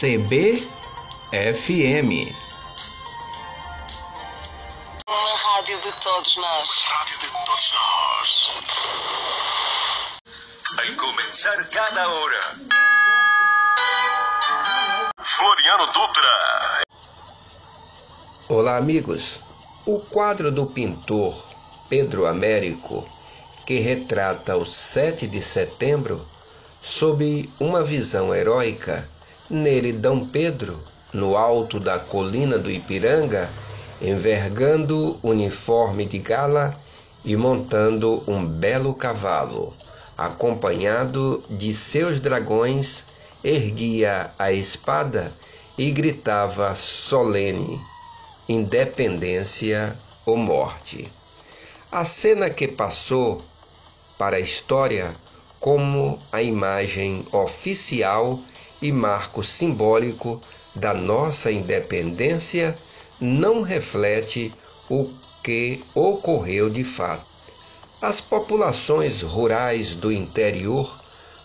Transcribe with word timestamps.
CBFM. 0.00 0.62
Uma 5.08 5.36
rádio 5.36 5.76
de 5.80 5.92
todos 6.00 6.36
nós. 6.36 6.70
Rádio 6.84 7.18
de 7.18 7.26
todos 7.26 7.72
nós. 7.72 8.62
Al 10.78 10.94
comenzar 10.94 11.68
cada 11.70 12.08
hora. 12.08 12.40
Floriano 15.20 15.86
Dutra. 15.86 16.84
Olá, 18.48 18.76
amigos. 18.76 19.40
O 19.84 19.98
quadro 19.98 20.52
do 20.52 20.66
pintor 20.66 21.34
Pedro 21.88 22.24
Américo, 22.26 23.04
que 23.66 23.80
retrata 23.80 24.56
o 24.56 24.64
7 24.64 25.26
de 25.26 25.42
setembro 25.42 26.24
sob 26.80 27.52
uma 27.58 27.82
visão 27.82 28.32
heróica, 28.32 29.10
nele 29.50 29.92
Dom 29.92 30.26
Pedro, 30.26 30.78
no 31.12 31.36
alto 31.36 31.80
da 31.80 31.98
colina 31.98 32.58
do 32.58 32.70
Ipiranga, 32.70 33.48
envergando 34.00 35.18
uniforme 35.22 36.04
de 36.04 36.18
gala 36.18 36.76
e 37.24 37.34
montando 37.34 38.22
um 38.28 38.44
belo 38.46 38.94
cavalo, 38.94 39.72
acompanhado 40.16 41.42
de 41.48 41.72
seus 41.74 42.20
dragões, 42.20 43.06
erguia 43.42 44.30
a 44.38 44.52
espada 44.52 45.32
e 45.78 45.90
gritava 45.90 46.74
solene: 46.74 47.80
Independência 48.48 49.96
ou 50.26 50.36
morte. 50.36 51.10
A 51.90 52.04
cena 52.04 52.50
que 52.50 52.68
passou 52.68 53.40
para 54.18 54.36
a 54.36 54.40
história 54.40 55.14
como 55.58 56.18
a 56.30 56.42
imagem 56.42 57.24
oficial 57.32 58.38
e 58.80 58.92
marco 58.92 59.42
simbólico 59.42 60.40
da 60.74 60.94
nossa 60.94 61.50
independência 61.50 62.76
não 63.20 63.62
reflete 63.62 64.52
o 64.88 65.10
que 65.42 65.82
ocorreu 65.94 66.70
de 66.70 66.84
fato. 66.84 67.26
As 68.00 68.20
populações 68.20 69.22
rurais 69.22 69.94
do 69.94 70.12
interior 70.12 70.88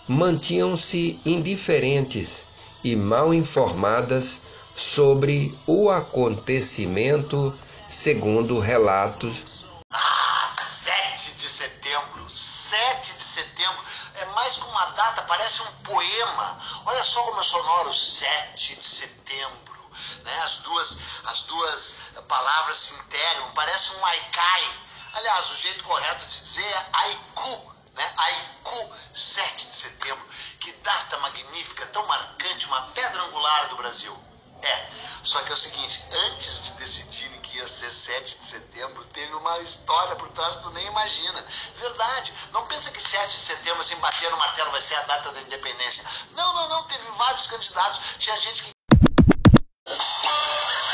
mantinham-se 0.08 1.20
indiferentes 1.26 2.46
e 2.84 2.96
mal 2.96 3.34
informadas 3.34 4.42
sobre 4.76 5.54
o 5.66 5.90
acontecimento, 5.90 7.54
segundo 7.90 8.60
relatos. 8.60 9.66
Ah, 9.92 10.52
7 10.60 11.36
de 11.38 11.50
setembro, 11.50 12.30
7 12.64 13.14
de 13.14 13.24
setembro, 13.24 13.84
é 14.16 14.26
mais 14.28 14.56
que 14.56 14.64
uma 14.64 14.86
data, 14.92 15.22
parece 15.24 15.62
um 15.62 15.72
poema. 15.84 16.60
Olha 16.86 17.04
só 17.04 17.22
como 17.24 17.42
é 17.42 17.44
sonoro, 17.44 17.94
7 17.94 18.76
de 18.76 18.86
setembro. 18.86 19.92
Né? 20.24 20.42
As, 20.44 20.58
duas, 20.58 20.98
as 21.26 21.42
duas 21.42 21.96
palavras 22.28 22.78
se 22.78 22.94
integram, 22.96 23.52
parece 23.54 23.96
um 23.96 24.06
haikai. 24.06 24.80
Aliás, 25.14 25.52
o 25.52 25.56
jeito 25.58 25.84
correto 25.84 26.26
de 26.26 26.42
dizer 26.42 26.66
é 26.66 26.90
haiku, 26.94 27.76
né? 27.94 28.14
Haiku, 28.18 28.96
7 29.14 29.68
de 29.68 29.76
setembro. 29.76 30.26
Que 30.60 30.72
data 30.72 31.18
magnífica, 31.20 31.86
tão 31.88 32.06
marcante, 32.08 32.66
uma 32.66 32.82
pedra 32.94 33.22
angular 33.24 33.70
do 33.70 33.76
Brasil. 33.76 34.18
É, 34.62 34.90
só 35.24 35.42
que 35.44 35.50
é 35.50 35.54
o 35.54 35.58
seguinte, 35.58 36.02
antes 36.12 36.64
de 36.64 36.72
decidirem 36.74 37.42
que 37.54 37.60
ia 37.60 37.68
ser 37.68 37.92
7 37.92 38.40
de 38.40 38.46
setembro, 38.46 39.06
teve 39.14 39.32
uma 39.36 39.60
história 39.60 40.16
por 40.16 40.28
trás 40.30 40.56
que 40.56 40.64
tu 40.64 40.72
nem 40.72 40.88
imagina. 40.88 41.46
Verdade, 41.76 42.34
não 42.52 42.66
pensa 42.66 42.90
que 42.90 43.00
7 43.00 43.28
de 43.28 43.44
setembro, 43.44 43.80
assim, 43.82 43.96
bater 43.98 44.32
no 44.32 44.38
martelo 44.38 44.72
vai 44.72 44.82
ser 44.82 44.96
a 44.96 45.02
data 45.02 45.32
da 45.32 45.40
independência. 45.40 46.04
Não, 46.32 46.52
não, 46.54 46.68
não, 46.68 46.84
teve 46.86 47.04
vários 47.12 47.46
candidatos, 47.46 48.02
tinha 48.18 48.36
gente 48.38 48.64
que... 48.64 48.72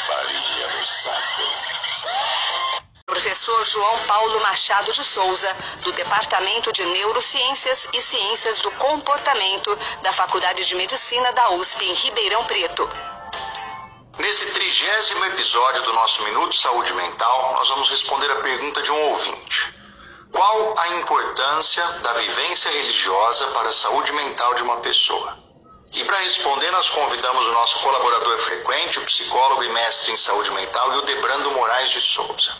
Farinha 0.05 0.67
no 0.77 0.85
saco. 0.85 1.41
Professor 3.05 3.65
João 3.65 4.05
Paulo 4.05 4.41
Machado 4.41 4.91
de 4.91 5.03
Souza, 5.03 5.55
do 5.83 5.93
Departamento 5.93 6.73
de 6.73 6.85
Neurociências 6.85 7.87
e 7.93 8.01
Ciências 8.01 8.59
do 8.59 8.69
Comportamento 8.71 9.75
da 10.01 10.11
Faculdade 10.11 10.65
de 10.65 10.75
Medicina 10.75 11.31
da 11.31 11.51
USP 11.51 11.85
em 11.85 11.93
Ribeirão 11.93 12.43
Preto. 12.45 12.87
Nesse 14.29 14.51
trigésimo 14.51 15.25
episódio 15.25 15.81
do 15.81 15.93
nosso 15.93 16.21
Minuto 16.21 16.55
Saúde 16.55 16.93
Mental, 16.93 17.51
nós 17.55 17.67
vamos 17.67 17.89
responder 17.89 18.29
a 18.29 18.35
pergunta 18.35 18.79
de 18.79 18.91
um 18.91 19.09
ouvinte. 19.09 19.73
Qual 20.31 20.75
a 20.77 20.87
importância 20.89 21.83
da 22.03 22.13
vivência 22.13 22.69
religiosa 22.69 23.47
para 23.47 23.69
a 23.69 23.73
saúde 23.73 24.13
mental 24.13 24.53
de 24.53 24.61
uma 24.61 24.77
pessoa? 24.81 25.35
E 25.93 26.03
para 26.03 26.19
responder, 26.19 26.69
nós 26.69 26.91
convidamos 26.91 27.43
o 27.43 27.51
nosso 27.53 27.79
colaborador 27.79 28.37
frequente, 28.37 28.99
o 28.99 29.05
psicólogo 29.05 29.63
e 29.63 29.69
mestre 29.69 30.11
em 30.11 30.15
saúde 30.15 30.51
mental, 30.51 30.93
Hildebrando 30.93 31.49
Moraes 31.49 31.89
de 31.89 31.99
Souza. 31.99 32.53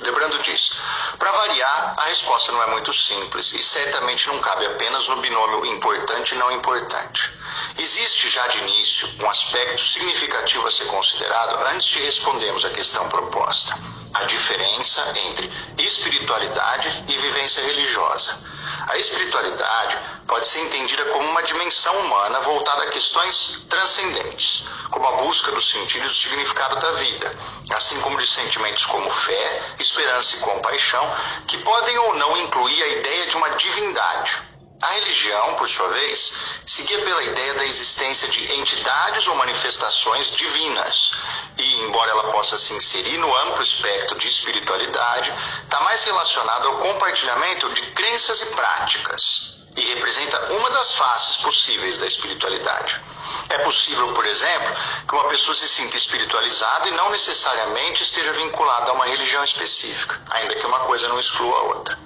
Hildebrando 0.00 0.40
diz: 0.40 0.72
para 1.20 1.30
variar, 1.30 1.94
a 1.98 2.06
resposta 2.06 2.50
não 2.50 2.60
é 2.64 2.66
muito 2.66 2.92
simples 2.92 3.52
e 3.52 3.62
certamente 3.62 4.26
não 4.26 4.40
cabe 4.40 4.66
apenas 4.66 5.06
no 5.06 5.18
binômio 5.18 5.66
importante 5.66 6.34
e 6.34 6.38
não 6.38 6.50
importante. 6.50 7.30
Existe 7.76 8.28
já 8.30 8.46
de 8.46 8.58
início 8.58 9.08
um 9.20 9.28
aspecto 9.28 9.82
significativo 9.82 10.64
a 10.64 10.70
ser 10.70 10.86
considerado 10.86 11.56
antes 11.66 11.88
de 11.88 12.02
respondermos 12.04 12.64
à 12.64 12.70
questão 12.70 13.08
proposta: 13.08 13.76
a 14.14 14.22
diferença 14.24 15.02
entre 15.26 15.50
espiritualidade 15.78 17.04
e 17.08 17.18
vivência 17.18 17.64
religiosa. 17.64 18.40
A 18.86 18.96
espiritualidade 18.96 19.98
pode 20.26 20.46
ser 20.46 20.60
entendida 20.60 21.04
como 21.06 21.28
uma 21.28 21.42
dimensão 21.42 21.98
humana 21.98 22.40
voltada 22.42 22.84
a 22.84 22.90
questões 22.90 23.66
transcendentes, 23.68 24.64
como 24.90 25.08
a 25.08 25.12
busca 25.22 25.50
do 25.50 25.60
sentido 25.60 26.04
e 26.04 26.08
do 26.08 26.14
significado 26.14 26.76
da 26.76 26.92
vida, 26.92 27.36
assim 27.70 28.00
como 28.02 28.18
de 28.18 28.26
sentimentos 28.26 28.86
como 28.86 29.10
fé, 29.10 29.74
esperança 29.80 30.36
e 30.36 30.40
compaixão, 30.40 31.04
que 31.48 31.58
podem 31.58 31.98
ou 31.98 32.14
não 32.14 32.36
incluir 32.36 32.82
a 32.82 32.88
ideia 32.88 33.26
de 33.26 33.36
uma 33.36 33.50
divindade. 33.50 34.53
A 34.84 34.92
religião, 34.96 35.54
por 35.54 35.66
sua 35.66 35.88
vez, 35.88 36.34
seguia 36.66 36.98
pela 36.98 37.22
ideia 37.22 37.54
da 37.54 37.64
existência 37.64 38.28
de 38.28 38.52
entidades 38.52 39.26
ou 39.26 39.34
manifestações 39.34 40.36
divinas. 40.36 41.12
E, 41.56 41.84
embora 41.84 42.10
ela 42.10 42.30
possa 42.30 42.58
se 42.58 42.74
inserir 42.74 43.16
no 43.16 43.34
amplo 43.34 43.62
espectro 43.62 44.18
de 44.18 44.28
espiritualidade, 44.28 45.32
está 45.62 45.80
mais 45.80 46.04
relacionada 46.04 46.66
ao 46.66 46.76
compartilhamento 46.76 47.72
de 47.72 47.80
crenças 47.92 48.42
e 48.42 48.46
práticas. 48.54 49.56
E 49.74 49.80
representa 49.94 50.52
uma 50.52 50.68
das 50.68 50.92
faces 50.92 51.36
possíveis 51.38 51.96
da 51.96 52.06
espiritualidade. 52.06 53.00
É 53.48 53.58
possível, 53.60 54.12
por 54.12 54.26
exemplo, 54.26 54.76
que 55.08 55.14
uma 55.14 55.28
pessoa 55.28 55.54
se 55.54 55.66
sinta 55.66 55.96
espiritualizada 55.96 56.88
e 56.88 56.90
não 56.90 57.10
necessariamente 57.10 58.02
esteja 58.02 58.34
vinculada 58.34 58.90
a 58.90 58.94
uma 58.94 59.06
religião 59.06 59.42
específica, 59.42 60.20
ainda 60.28 60.54
que 60.56 60.66
uma 60.66 60.80
coisa 60.80 61.08
não 61.08 61.18
exclua 61.18 61.58
a 61.58 61.62
outra. 61.62 61.98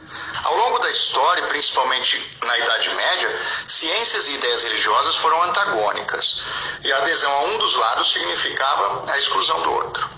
Ao 0.45 0.57
longo 0.57 0.79
da 0.79 0.91
história, 0.91 1.47
principalmente 1.47 2.37
na 2.43 2.59
Idade 2.59 2.91
Média, 2.95 3.47
ciências 3.67 4.29
e 4.29 4.35
ideias 4.35 4.63
religiosas 4.63 5.17
foram 5.17 5.43
antagônicas, 5.43 6.43
e 6.83 6.93
a 6.93 6.97
adesão 6.99 7.33
a 7.33 7.43
um 7.45 7.59
dos 7.59 7.77
lados 7.77 8.13
significava 8.13 9.11
a 9.11 9.19
exclusão 9.19 9.61
do 9.63 9.73
outro. 9.73 10.18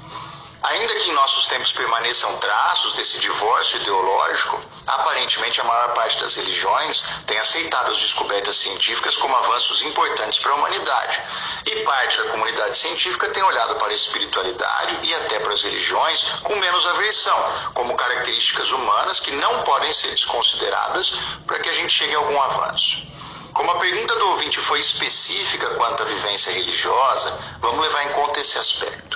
Ainda 0.63 0.95
que 0.95 1.09
em 1.09 1.15
nossos 1.15 1.47
tempos 1.47 1.73
permaneçam 1.73 2.37
traços 2.39 2.93
desse 2.93 3.19
divórcio 3.19 3.81
ideológico, 3.81 4.61
aparentemente 4.87 5.59
a 5.59 5.65
maior 5.65 5.95
parte 5.95 6.21
das 6.21 6.35
religiões 6.35 7.03
tem 7.27 7.39
aceitado 7.39 7.91
as 7.91 7.99
descobertas 7.99 8.57
científicas 8.57 9.17
como 9.17 9.35
avanços 9.37 9.83
importantes 9.83 10.39
para 10.39 10.53
a 10.53 10.57
humanidade, 10.57 11.23
e 11.65 11.77
parte 11.77 12.19
da 12.19 12.31
comunidade 12.31 12.77
científica 12.77 13.31
tem 13.31 13.43
olhado 13.43 13.77
para 13.77 13.89
a 13.89 13.95
espiritualidade 13.95 14.99
e 15.03 15.15
até 15.15 15.41
para 15.41 15.55
as 15.55 15.63
religiões 15.63 16.25
com 16.43 16.55
menos 16.57 16.87
aversão, 16.89 17.73
como 17.73 17.97
características 17.97 18.71
humanas 18.71 19.19
que 19.19 19.31
não 19.33 19.63
podem 19.63 19.93
ser 19.95 20.11
desconsideradas 20.11 21.11
para 21.47 21.59
que 21.59 21.71
a 21.71 21.75
gente 21.75 21.93
chegue 21.93 22.15
a 22.15 22.19
algum 22.19 22.39
avanço. 22.39 23.09
Como 23.55 23.71
a 23.71 23.79
pergunta 23.79 24.15
do 24.15 24.29
ouvinte 24.29 24.61
foi 24.61 24.79
específica 24.79 25.75
quanto 25.75 26.03
à 26.03 26.07
vivência 26.07 26.53
religiosa, 26.53 27.57
vamos 27.61 27.81
levar 27.81 28.05
em 28.05 28.13
conta 28.13 28.41
esse 28.41 28.59
aspecto. 28.59 29.10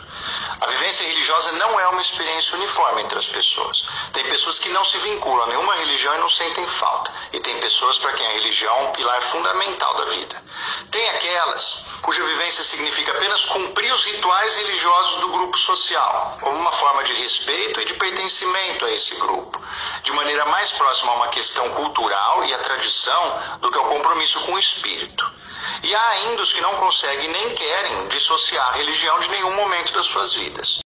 A 0.61 0.67
vivência 0.67 1.06
religiosa 1.06 1.53
não 1.53 1.79
é 1.81 1.89
uma 1.89 2.01
experiência 2.01 2.56
uniforme 2.56 3.03
entre 3.03 3.19
as 3.19 3.27
pessoas. 3.27 3.87
Tem 4.12 4.25
pessoas 4.25 4.59
que 4.59 4.69
não 4.69 4.85
se 4.85 4.99
vinculam 4.99 5.45
a 5.45 5.49
nenhuma 5.49 5.75
religião 5.75 6.15
e 6.15 6.19
não 6.19 6.29
sentem 6.29 6.67
falta. 6.67 7.12
E 7.33 7.41
tem 7.41 7.59
pessoas 7.61 7.99
para 7.99 8.12
quem 8.12 8.27
a 8.27 8.33
religião 8.33 8.77
é 8.77 8.83
um 8.83 8.93
pilar 8.93 9.21
fundamental 9.23 9.95
da 9.95 10.05
vida. 10.06 10.43
Tem 10.91 11.09
aquelas 11.11 11.87
cuja 12.03 12.23
vivência 12.23 12.62
significa 12.62 13.12
apenas 13.12 13.47
cumprir 13.47 13.93
os 13.93 14.05
rituais 14.05 14.55
religiosos 14.56 15.17
do 15.21 15.29
grupo 15.29 15.56
social, 15.56 16.37
como 16.41 16.59
uma 16.59 16.73
forma 16.73 17.03
de 17.03 17.15
respeito 17.15 17.81
e 17.81 17.85
de 17.85 17.95
pertencimento 17.95 18.85
a 18.85 18.91
esse 18.91 19.17
grupo, 19.17 19.61
de 20.03 20.12
maneira 20.12 20.45
mais 20.47 20.71
próxima 20.73 21.12
a 21.12 21.17
uma 21.17 21.29
questão 21.29 21.69
cultural 21.71 22.45
e 22.45 22.55
a 22.55 22.59
tradição 22.59 23.59
do 23.61 23.71
que 23.71 23.79
ao 23.79 23.87
compromisso 23.87 24.41
com 24.41 24.53
o 24.53 24.59
espírito. 24.59 25.44
E 25.84 25.94
há 25.94 26.08
ainda 26.12 26.40
os 26.40 26.50
que 26.50 26.62
não 26.62 26.75
conseguem 26.76 27.31
nem 27.31 27.54
querem 27.54 28.08
dissociar 28.08 28.70
a 28.70 28.72
religião 28.72 29.20
de 29.20 29.28
nenhum 29.28 29.54
momento 29.54 29.92
das 29.92 30.06
suas 30.06 30.32
vidas. 30.32 30.78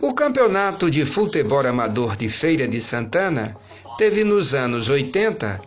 O 0.00 0.14
campeonato 0.14 0.90
de 0.90 1.06
futebol 1.06 1.64
amador 1.66 2.16
de 2.16 2.28
Feira 2.28 2.66
de 2.66 2.80
Santana 2.80 3.56
teve 3.96 4.24
nos 4.24 4.54
anos 4.54 4.88
80 4.88 5.60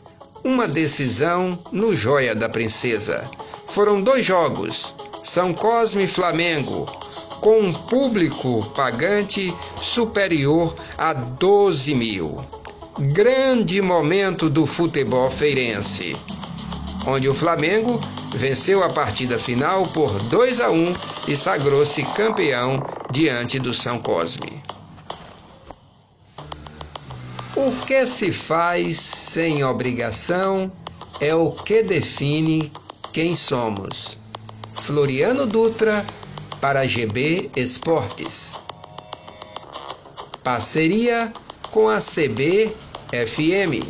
uma 0.45 0.67
decisão 0.67 1.57
no 1.71 1.95
Joia 1.95 2.35
da 2.35 2.47
Princesa. 2.47 3.27
Foram 3.65 3.99
dois 3.99 4.23
jogos, 4.23 4.93
São 5.23 5.51
Cosme 5.51 6.03
e 6.03 6.07
Flamengo, 6.07 6.85
com 7.41 7.59
um 7.61 7.73
público 7.73 8.63
pagante 8.75 9.51
superior 9.81 10.75
a 10.99 11.13
12 11.13 11.95
mil. 11.95 12.39
Grande 12.99 13.81
momento 13.81 14.47
do 14.47 14.67
futebol 14.67 15.31
feirense, 15.31 16.15
onde 17.07 17.27
o 17.27 17.33
Flamengo 17.33 17.99
venceu 18.35 18.83
a 18.83 18.89
partida 18.89 19.39
final 19.39 19.87
por 19.87 20.11
2 20.25 20.59
a 20.59 20.69
1 20.69 20.93
e 21.27 21.35
sagrou-se 21.35 22.03
campeão 22.13 22.83
diante 23.09 23.57
do 23.57 23.73
São 23.73 23.97
Cosme. 23.97 24.61
O 27.55 27.71
que 27.85 28.05
se 28.05 28.33
faz 28.33 28.97
sem 28.97 29.63
obrigação 29.63 30.69
é 31.21 31.33
o 31.33 31.51
que 31.51 31.81
define 31.81 32.69
quem 33.13 33.33
somos. 33.33 34.19
Floriano 34.73 35.45
Dutra 35.45 36.05
para 36.59 36.85
GB 36.85 37.49
Esportes. 37.55 38.51
Parceria 40.43 41.31
com 41.71 41.87
a 41.87 41.99
CBFM. 41.99 43.87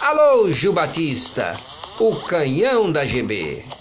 Alô, 0.00 0.50
Gil 0.50 0.72
Batista, 0.72 1.54
o 2.00 2.16
canhão 2.16 2.90
da 2.90 3.04
GB. 3.04 3.75